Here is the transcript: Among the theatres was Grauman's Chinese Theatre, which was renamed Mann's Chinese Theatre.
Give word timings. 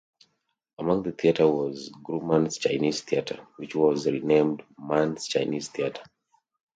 Among 0.79 1.03
the 1.03 1.11
theatres 1.11 1.45
was 1.45 1.91
Grauman's 2.01 2.57
Chinese 2.57 3.01
Theatre, 3.01 3.45
which 3.57 3.75
was 3.75 4.07
renamed 4.07 4.63
Mann's 4.79 5.27
Chinese 5.27 5.67
Theatre. 5.67 6.01